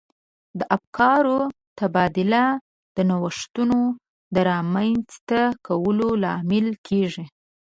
[0.59, 1.39] د افکارو
[1.79, 2.45] تبادله
[2.95, 3.79] د نوښتونو
[4.35, 7.25] د رامنځته کولو لامل کیږي.